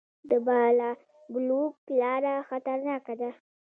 د 0.29 0.31
بالابلوک 0.45 1.75
لاره 2.01 2.33
خطرناکه 2.49 3.13
ده 3.21 3.29